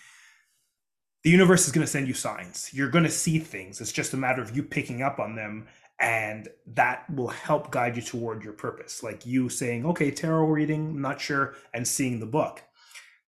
[1.24, 2.70] The universe is going to send you signs.
[2.72, 3.82] You're going to see things.
[3.82, 5.68] It's just a matter of you picking up on them
[6.00, 11.02] and that will help guide you toward your purpose like you saying okay tarot reading
[11.02, 12.64] not sure and seeing the book.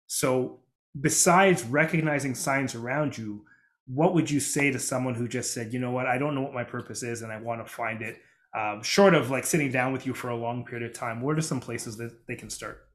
[0.08, 0.60] So
[0.99, 3.45] besides recognizing signs around you
[3.88, 6.08] what would you say to someone who just said you know what?
[6.08, 8.17] I don't know what my purpose is and i want to find it
[8.56, 11.21] um, short of like sitting down with you for a long period of time?
[11.21, 12.88] What are some places that they can start?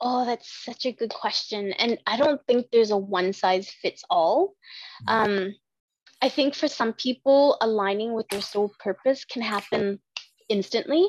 [0.00, 4.04] Oh that's such a good question and i don't think there's a one size fits
[4.10, 4.54] all
[5.08, 5.32] mm-hmm.
[5.32, 5.54] um,
[6.22, 10.00] I think for some people, aligning with their soul purpose can happen
[10.48, 11.08] instantly.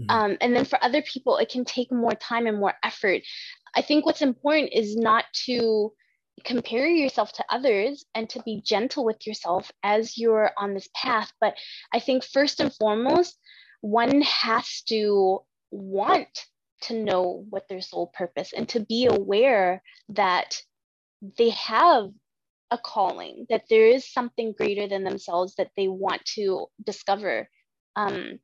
[0.00, 0.10] Mm-hmm.
[0.10, 3.22] Um, and then for other people, it can take more time and more effort.
[3.74, 5.92] I think what's important is not to
[6.44, 11.32] compare yourself to others and to be gentle with yourself as you're on this path.
[11.40, 11.54] But
[11.92, 13.38] I think first and foremost,
[13.80, 16.46] one has to want
[16.82, 20.60] to know what their soul purpose and to be aware that
[21.38, 22.10] they have
[22.72, 27.48] a calling, that there is something greater than themselves that they want to discover.
[27.96, 28.38] Um,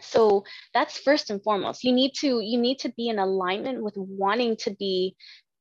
[0.00, 1.84] so that's first and foremost.
[1.84, 5.14] You need to you need to be in alignment with wanting to be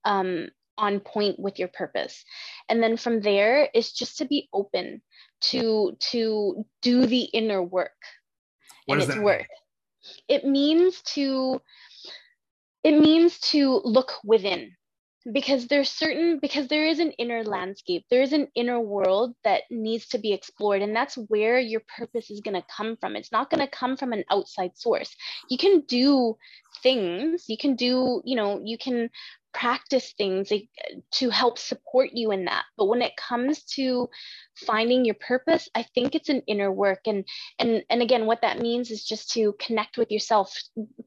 [0.04, 2.26] um, on point with your purpose,
[2.70, 5.02] and then from there, it's just to be open
[5.52, 8.02] to to do the inner work.
[8.86, 9.48] What and it's work.
[9.48, 10.40] Mean?
[10.40, 11.62] It means to
[12.84, 14.77] it means to look within
[15.32, 19.64] because there's certain because there is an inner landscape there is an inner world that
[19.70, 23.16] needs to be explored and that's where your purpose is going to come from.
[23.16, 25.16] It's not going to come from an outside source.
[25.50, 26.38] You can do
[26.84, 29.10] things you can do you know you can
[29.54, 30.52] practice things
[31.12, 32.66] to help support you in that.
[32.78, 34.10] But when it comes to
[34.56, 37.02] finding your purpose i think it's an inner work.
[37.06, 37.26] And
[37.60, 40.56] and and again what that means is just to connect with yourself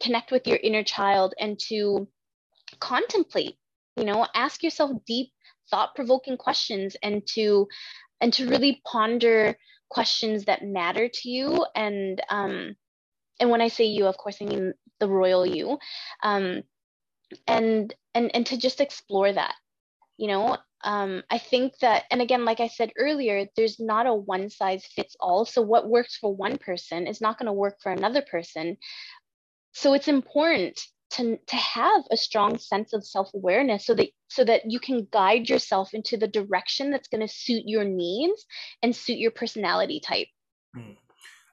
[0.01, 2.09] connect with your inner child and to
[2.81, 3.57] contemplate
[3.97, 5.31] you know ask yourself deep
[5.71, 7.67] thought-provoking questions and to
[8.21, 9.57] and to really ponder
[9.89, 11.67] questions that matter to you.
[11.75, 12.75] And um
[13.39, 15.79] and when i say you of course i mean the royal you.
[16.23, 16.63] Um
[17.47, 19.55] and and and to just explore that
[20.17, 20.57] you know?
[20.83, 24.83] Um, i think that and again like i said earlier there's not a one size
[24.87, 28.23] fits all so what works for one person is not going to work for another
[28.23, 28.79] person.
[29.73, 34.63] So it's important to, to have a strong sense of self-awareness so that so that
[34.67, 38.47] you can guide yourself into the direction that's going to suit your needs
[38.83, 40.29] and suit your personality type.
[40.77, 40.97] Mm.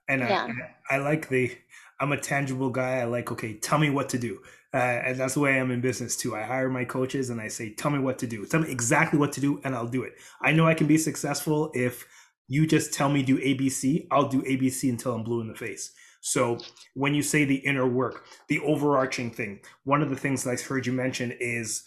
[0.07, 0.47] and yeah.
[0.91, 1.51] I, I like the
[1.99, 2.99] i'm a tangible guy.
[2.99, 4.39] I like okay tell me what to do.
[4.73, 6.35] Uh, and that's the way i'm in business too.
[6.35, 8.45] I hire my coaches and i say tell me what to do.
[8.45, 10.13] Tell me exactly what to do and i'll do it.
[10.41, 12.05] I know i can be successful if
[12.47, 15.91] you just tell me do abc i'll do abc until i'm blue in the face
[16.21, 16.57] so
[16.93, 20.61] when you say the inner work, the overarching thing, one of the things that I've
[20.61, 21.83] heard you mention is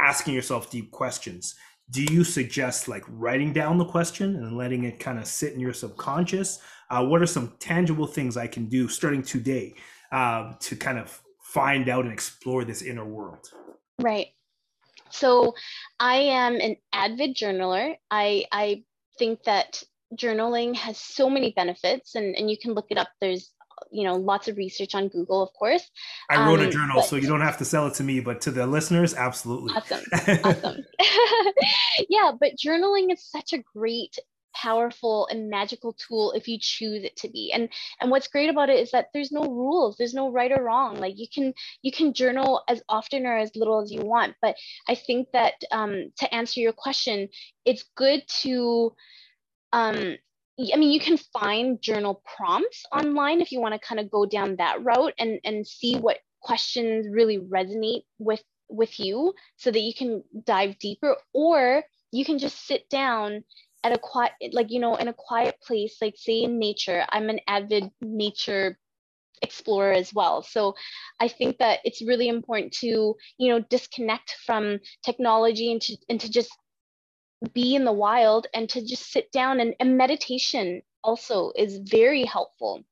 [0.00, 1.54] asking yourself deep questions.
[1.90, 5.60] Do you suggest like writing down the question and letting it kind of sit in
[5.60, 6.60] your subconscious?
[6.90, 9.74] Uh, what are some tangible things I can do starting today
[10.10, 13.50] uh, to kind of find out and explore this inner world?
[14.00, 14.28] Right.
[15.10, 15.54] So
[16.00, 17.96] I am an avid journaler.
[18.10, 18.84] I I
[19.18, 19.82] think that
[20.14, 23.08] journaling has so many benefits and, and you can look it up.
[23.20, 23.50] There's
[23.90, 25.90] you know lots of research on google of course.
[26.30, 28.20] I wrote um, a journal but, so you don't have to sell it to me
[28.20, 29.74] but to the listeners absolutely.
[29.74, 30.04] Awesome.
[30.44, 30.84] Awesome.
[32.08, 34.18] Yeah but journaling is such a great
[34.54, 37.52] powerful and magical tool if you choose it to be.
[37.52, 37.68] And
[38.00, 40.96] and what's great about it is that there's no rules there's no right or wrong.
[40.96, 44.56] Like you can you can journal as often or as little as you want but
[44.88, 47.28] i think that um, to answer your question
[47.64, 48.92] it's good to
[49.72, 50.16] um,
[50.58, 54.24] I mean, you can find journal prompts online if you want to kind of go
[54.24, 59.80] down that route and, and see what questions really resonate with with you so that
[59.80, 61.16] you can dive deeper.
[61.34, 63.44] Or you can just sit down
[63.84, 67.04] at a quiet like you know in a quiet place like say in nature.
[67.10, 68.78] I'm an avid nature
[69.42, 70.42] explorer as well.
[70.42, 70.74] So
[71.20, 76.20] i think that it's really important to you know disconnect from technology and to, and
[76.20, 76.50] to just
[77.48, 82.24] be in the wild and to just sit down and, and meditation also is very
[82.24, 82.82] helpful.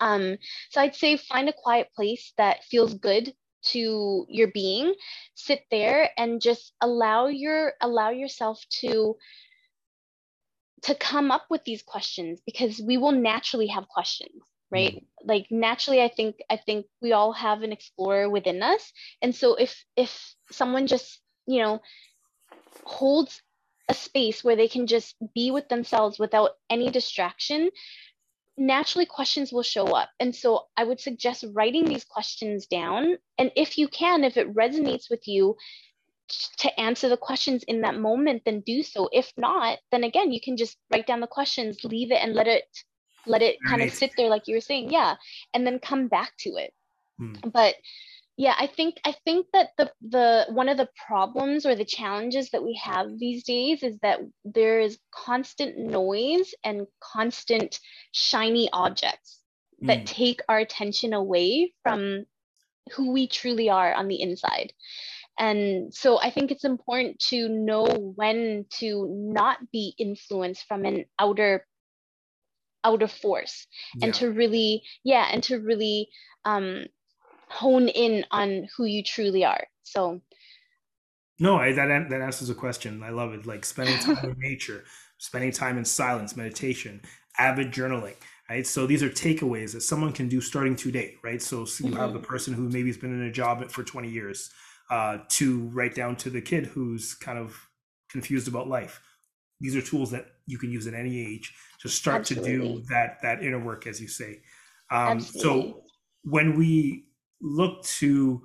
[0.00, 0.36] Um,
[0.70, 3.32] so I'd say find a quiet place that feels good
[3.70, 4.94] to your being,
[5.34, 9.16] sit there and just allow your allow yourself to
[10.82, 15.28] to come up with these questions because we will naturally have questions right mm-hmm.
[15.28, 19.54] like naturally i think i think we all have an explorer within us and so
[19.54, 21.80] if if someone just you know
[22.84, 23.42] holds
[23.88, 27.70] a space where they can just be with themselves without any distraction,
[28.56, 30.10] naturally questions will show up.
[30.20, 33.16] And so I would suggest writing these questions down.
[33.38, 35.56] And if you can, if it resonates with you,
[36.58, 39.08] to answer the questions in that moment, then do so.
[39.12, 42.46] If not, then again, you can just write down the questions, leave it, and let
[42.46, 42.64] it
[43.26, 45.16] let it kind of sit there, like you were saying, yeah,
[45.52, 46.72] and then come back to it.
[47.18, 47.34] Hmm.
[47.52, 47.74] But
[48.38, 52.48] yeah i think i think that the the one of the problems or the challenges
[52.50, 57.78] that we have these days is that there is constant noise and constant
[58.12, 59.40] shiny objects
[59.82, 60.06] that mm.
[60.06, 62.24] take our attention away from
[62.92, 64.72] who we truly are on the inside
[65.38, 71.04] and so i think it's important to know when to not be influenced from an
[71.18, 71.66] outer
[72.84, 74.06] outer force yeah.
[74.06, 76.08] and to really yeah and to really
[76.44, 76.84] um
[77.50, 79.66] hone in on who you truly are.
[79.82, 80.20] So
[81.38, 83.02] no, I, that that answers a question.
[83.02, 83.46] I love it.
[83.46, 84.84] Like spending time in nature,
[85.18, 87.00] spending time in silence, meditation,
[87.38, 88.16] avid journaling.
[88.50, 88.66] Right.
[88.66, 91.14] So these are takeaways that someone can do starting today.
[91.22, 91.40] Right.
[91.40, 92.00] So, so you mm-hmm.
[92.00, 94.50] have the person who maybe has been in a job for 20 years,
[94.90, 97.54] uh, to right down to the kid who's kind of
[98.10, 99.02] confused about life.
[99.60, 102.52] These are tools that you can use at any age to start Absolutely.
[102.52, 104.40] to do that that inner work, as you say.
[104.90, 105.82] Um, so
[106.22, 107.07] when we
[107.40, 108.42] look to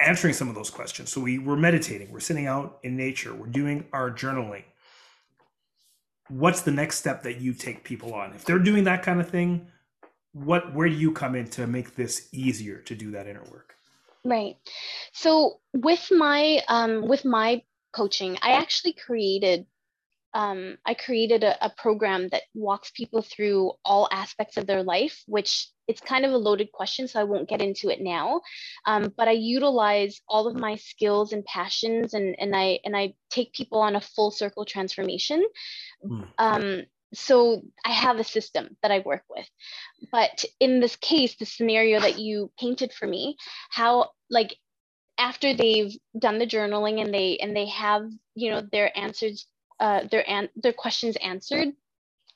[0.00, 1.10] answering some of those questions.
[1.10, 4.64] So we, we're meditating, we're sitting out in nature, we're doing our journaling.
[6.28, 8.34] What's the next step that you take people on?
[8.34, 9.68] If they're doing that kind of thing,
[10.32, 13.74] what where do you come in to make this easier to do that inner work?
[14.24, 14.56] Right.
[15.12, 19.66] So with my um, with my coaching, I actually created
[20.34, 25.22] um, I created a, a, program that walks people through all aspects of their life,
[25.26, 28.40] which it's kind of a loaded question, so I won't get into it now.
[28.86, 33.14] Um, but I utilize all of my skills and passions, and and I and I
[33.30, 35.44] take people on a full circle transformation.
[36.04, 36.28] Mm.
[36.38, 36.82] Um,
[37.14, 39.48] so I have a system that I work with,
[40.10, 43.36] but in this case, the scenario that you painted for me,
[43.70, 44.56] how like
[45.18, 49.46] after they've done the journaling and they and they have you know their answers
[49.80, 51.68] uh, their an- their questions answered,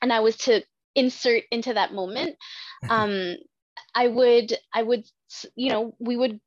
[0.03, 0.63] and I was to
[0.95, 2.37] insert into that moment,
[2.89, 3.37] um,
[3.95, 5.05] I would I would
[5.55, 6.41] you know we would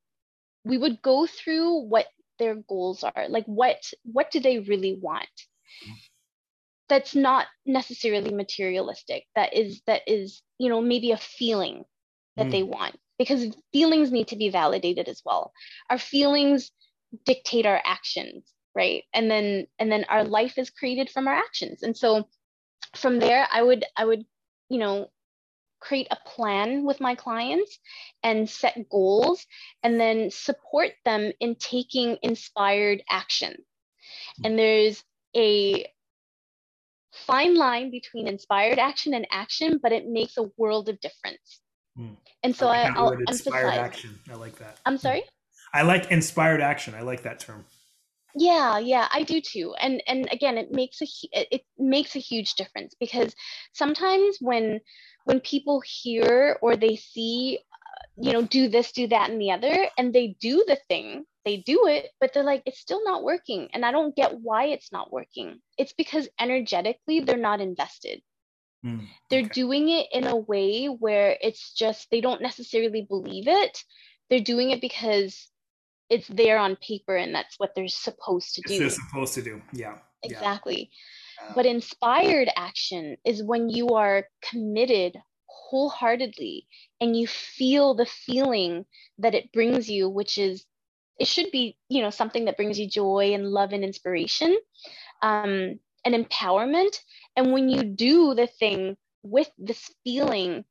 [0.64, 2.06] we would go through what
[2.38, 5.28] their goals are like what what do they really want?
[6.88, 9.24] That's not necessarily materialistic.
[9.34, 11.84] That is that is you know maybe a feeling
[12.36, 12.50] that mm.
[12.50, 15.52] they want because feelings need to be validated as well.
[15.88, 16.70] Our feelings
[17.24, 19.04] dictate our actions right?
[19.14, 21.84] And then and then our life is created from our actions.
[21.84, 22.26] And so
[22.96, 24.24] from there i would i would
[24.68, 25.08] you know
[25.84, 27.78] create a plan with my clients
[28.22, 29.46] and set goals
[29.82, 33.54] and then support them in taking inspired action.
[34.42, 35.04] And there's
[35.36, 35.86] a
[37.12, 41.60] fine line between inspired action and action but it makes a world of difference.
[41.96, 42.16] Mm.
[42.42, 44.18] and so I, will emphasize action.
[44.28, 44.80] I like that.
[44.84, 45.22] I'm sorry?
[45.72, 46.92] I like inspired action.
[46.94, 47.64] I like that term
[48.36, 52.54] yeah yeah i do too and and again it makes a it makes a huge
[52.54, 53.34] difference because
[53.72, 54.80] sometimes when
[55.24, 57.58] when people hear or they see
[58.16, 61.58] you know do this do that and the other and they do the thing they
[61.58, 64.92] do it but they're like it's still not working and i don't get why it's
[64.92, 68.22] not working it's because energetically they're not invested
[68.84, 69.48] Mm, They're okay.
[69.48, 73.84] doing it in a way where it's just they don't necessarily believe it.
[74.28, 75.50] They're doing it because
[76.10, 78.78] it's there on paper and that's what they're supposed to do.
[78.78, 79.62] They're supposed to do.
[79.72, 79.98] Yeah.
[80.22, 80.90] Exactly.
[81.40, 81.52] Yeah.
[81.54, 86.66] But inspired action is when you are committed wholeheartedly
[87.00, 88.84] and you feel the feeling
[89.18, 90.64] that it brings you, which is
[91.18, 94.56] it should be, you know, something that brings you joy and love and inspiration
[95.22, 96.96] um, and empowerment.
[97.36, 100.64] And when you do the thing with this feeling,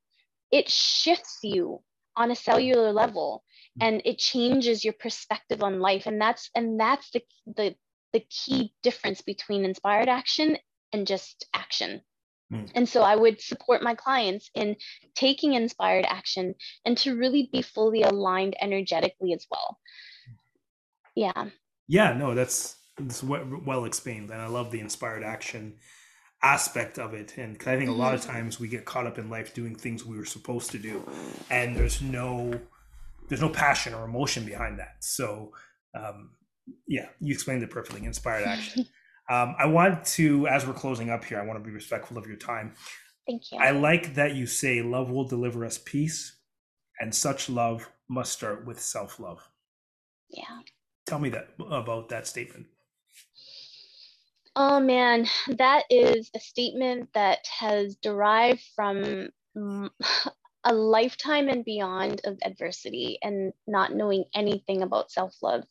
[0.52, 1.82] it shifts you
[2.16, 3.44] on a cellular level
[3.82, 6.06] and it changes your perspective on life.
[6.06, 7.22] And that's and that's the
[7.56, 7.76] the
[8.12, 10.58] the key difference between inspired action
[10.92, 12.02] and just action.
[12.52, 12.70] Mm.
[12.76, 14.76] and so i would support my clients in
[15.16, 16.54] taking inspired action
[16.86, 19.80] and to really be fully aligned energetically as well.
[21.16, 21.46] Yeah.
[21.88, 24.30] Yeah no that's that's well explained.
[24.30, 25.78] And i love the inspired action
[26.44, 27.38] aspect of it.
[27.38, 28.34] And i think a lot of mm-hmm.
[28.34, 31.02] times we get caught up in life doing things we were supposed to do.
[31.50, 32.60] And there's no
[33.34, 34.98] there's no passion or emotion behind that.
[35.00, 35.54] So,
[36.00, 36.34] um,
[36.88, 38.06] yeah, you explained it perfectly.
[38.06, 38.86] Inspired action.
[39.30, 42.28] um, I want to, as we're closing up here, I want to be respectful of
[42.28, 42.76] your time.
[43.28, 43.58] Thank you.
[43.58, 46.38] I like that you say love will deliver us peace,
[47.00, 49.42] and such love must start with self love.
[50.30, 50.44] Yeah.
[51.08, 52.68] Tell me that about that statement.
[54.56, 59.30] Oh man, that is a statement that has derived from
[60.64, 65.64] a lifetime and beyond of adversity and not knowing anything about self love.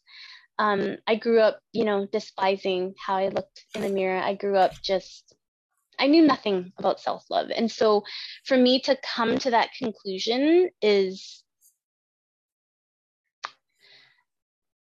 [0.59, 4.21] Um, I grew up, you know, despising how I looked in the mirror.
[4.21, 5.35] I grew up just,
[5.99, 7.51] I knew nothing about self love.
[7.55, 8.05] And so
[8.45, 11.43] for me to come to that conclusion is.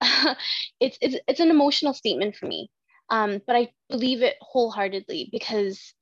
[0.80, 2.70] it's, it's it's an emotional statement for me,
[3.10, 5.92] um, but I believe it wholeheartedly because,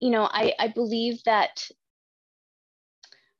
[0.00, 1.64] you know, I I believe that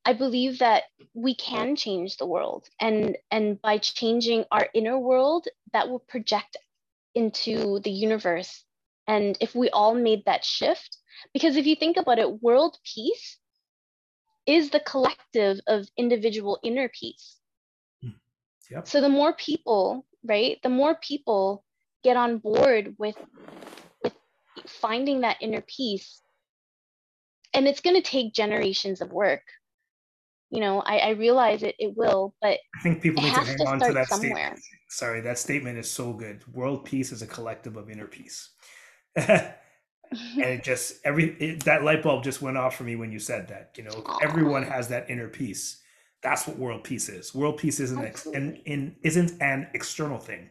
[0.05, 0.85] I believe that
[1.15, 6.57] we can change the world and and by changing our inner world that will project
[7.15, 8.65] into the universe
[9.07, 10.99] and if we all made that shift
[11.33, 13.39] because if you think about it world peace
[14.47, 17.39] is the collective of individual inner peace
[18.03, 18.11] hmm.
[18.71, 18.87] yep.
[18.87, 21.65] so the more people right the more people
[22.03, 23.17] get on board with
[24.03, 24.15] with
[24.67, 26.21] finding that inner peace
[27.55, 29.43] and it's going to take generations of work
[30.55, 33.57] you know, I, I realize it, it will, but I think people need to hang
[33.57, 34.31] to on to that somewhere.
[34.31, 34.61] statement.
[34.89, 36.45] Sorry, that statement is so good.
[36.55, 38.51] World peace is a collective of inner peace.
[39.17, 39.53] and
[40.13, 43.49] it just every it, that light bulb just went off for me when you said
[43.49, 43.73] that.
[43.77, 44.19] You know, Aww.
[44.23, 45.83] everyone has that inner peace.
[46.23, 47.35] That's what world peace is.
[47.35, 50.51] World peace isn't ex, in, in isn't an external thing.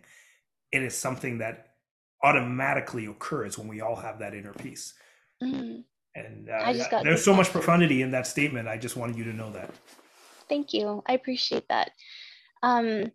[0.73, 1.75] It is something that
[2.21, 4.95] automatically occurs when we all have that inner peace.
[5.41, 5.79] Mm-hmm.
[6.15, 8.67] And uh, there's so much profundity in that statement.
[8.67, 9.71] I just wanted you to know that.
[10.47, 11.01] Thank you.
[11.07, 11.91] I appreciate that.
[12.61, 13.11] Um,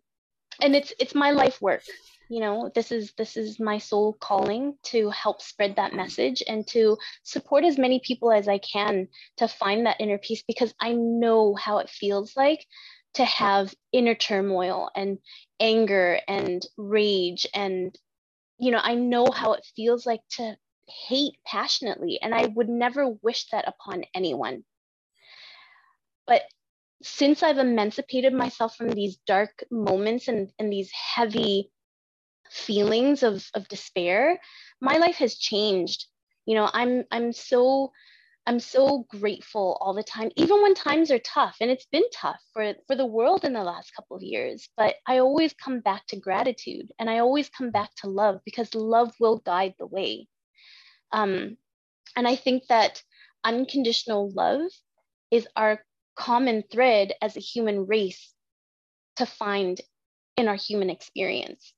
[0.61, 1.82] and it's it's my life work.
[2.28, 6.66] You know, this is this is my soul calling to help spread that message and
[6.68, 10.92] to support as many people as I can to find that inner peace because I
[10.92, 12.66] know how it feels like
[13.14, 15.18] to have inner turmoil and
[15.61, 17.96] anger and rage and
[18.59, 20.57] you know, I know how it feels like to
[20.89, 24.64] hate passionately, and I would never wish that upon anyone.
[26.26, 26.43] But
[27.03, 31.70] since I've emancipated myself from these dark moments and, and these heavy
[32.51, 34.41] feelings of, of despair,
[34.80, 36.07] my life has changed.
[36.47, 37.93] You know, I'm I'm so
[38.49, 42.41] I'm so grateful all the time, even when times are tough, and it's been tough
[42.55, 44.70] for, for the world in the last couple of years.
[44.74, 48.74] But I always come back to gratitude and I always come back to love because
[48.74, 50.28] love will guide the way.
[51.13, 51.57] Um,
[52.17, 53.03] and I think that
[53.45, 54.63] unconditional love
[55.31, 55.85] is our
[56.17, 58.33] common thread as a human race
[59.17, 59.81] to find
[60.37, 61.73] in our human experience.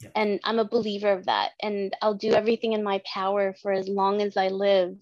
[0.00, 0.10] Yeah.
[0.16, 1.50] And I'm a believer of that.
[1.60, 4.96] And I'll do everything in my power for as long as I live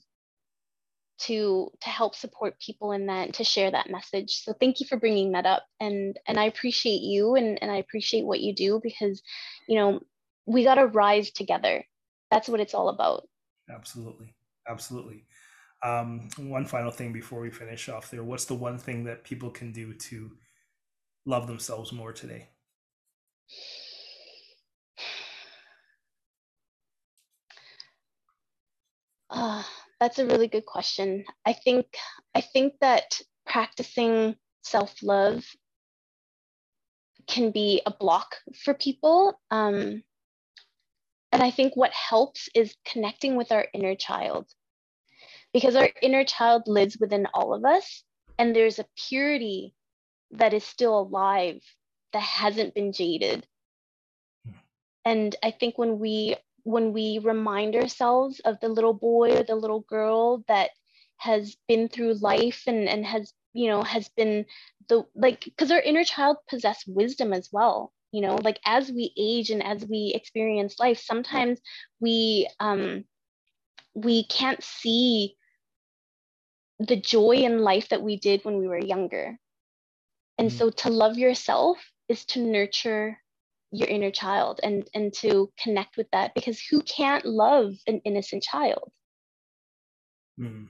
[1.21, 4.97] to to help support people in that to share that message so thank you for
[4.97, 8.81] bringing that up and and i appreciate you and, and i appreciate what you do
[8.83, 9.23] because
[9.69, 10.01] you know
[10.47, 11.85] we got to rise together
[12.31, 13.29] that's what it's all about
[13.75, 14.35] Absolutely.
[14.69, 15.25] Absolutely.
[15.83, 18.23] Um, one final thing before we finish off there.
[18.25, 20.31] What's the one thing that people can do to
[21.25, 22.49] love themselves more today?
[29.31, 29.63] Uh,
[30.01, 31.25] that's a really good question.
[31.47, 31.87] I think
[32.35, 35.45] I think that practicing self-love
[37.27, 39.41] can be a block for people.
[39.51, 40.03] Um,
[41.33, 44.47] and I think what helps is connecting with our inner child.
[45.53, 48.05] because our inner child lives within all of us
[48.39, 49.75] and there's a purity
[50.33, 51.61] that is still alive
[52.13, 53.47] that hasn't been jaded
[55.05, 59.55] and i think when we when we remind ourselves of the little boy or the
[59.55, 60.71] little girl that
[61.17, 64.45] has been through life and and has you know has been
[64.89, 69.13] the like because our inner child possess wisdom as well you know like as we
[69.17, 71.61] age and as we experience life sometimes
[72.01, 73.05] we um
[73.95, 75.37] we can't see
[76.81, 79.39] the joy in life that we did when we were younger.
[80.39, 80.53] And mm.
[80.53, 83.19] so to love yourself is to nurture
[83.73, 88.43] your inner child and and to connect with that because who can't love an innocent
[88.43, 88.91] child?
[90.41, 90.69] Mm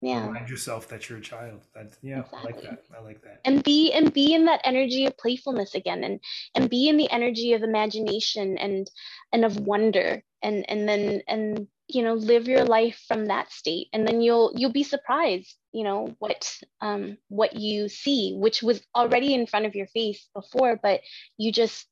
[0.00, 0.26] yeah.
[0.26, 1.62] remind yourself that you're a child.
[1.74, 2.38] That yeah exactly.
[2.38, 2.84] i like that.
[2.96, 3.40] I like that.
[3.44, 6.20] And be and be in that energy of playfulness again and
[6.54, 8.90] and be in the energy of imagination and
[9.32, 13.88] and of wonder and and then and you know live your life from that state.
[13.92, 18.80] And then you'll you'll be surprised you know what um what you see which was
[18.94, 21.00] already in front of your face before but
[21.36, 21.86] you just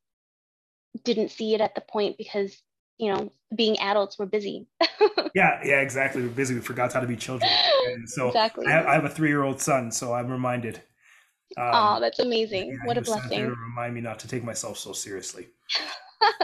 [1.02, 2.56] didn't see it at the point because
[2.98, 4.66] you know being adults we're busy.
[5.34, 6.22] Yeah yeah exactly.
[6.22, 6.54] We're busy.
[6.54, 7.50] We forgot how to be children.
[7.86, 8.66] And so exactly.
[8.66, 10.76] I, have, I have a three-year-old son so i'm reminded.
[11.56, 12.68] Um, oh that's amazing.
[12.68, 13.40] yeah, what a blessing.
[13.40, 15.48] to remind me not to take myself so seriously.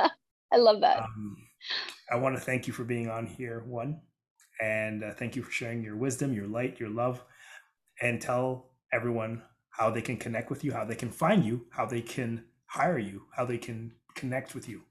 [0.52, 0.98] I love that.
[0.98, 1.36] Um,
[2.10, 4.00] i want to thank you for being on here one
[4.60, 7.22] and uh, thank you for sharing your wisdom your light your love
[8.02, 11.86] and tell everyone how they can connect with you how they can find you how
[11.86, 14.82] they can hire you how they can connect with you